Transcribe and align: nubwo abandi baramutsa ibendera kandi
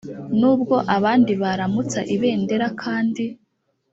nubwo 0.39 0.75
abandi 0.95 1.31
baramutsa 1.41 1.99
ibendera 2.15 2.67
kandi 2.81 3.25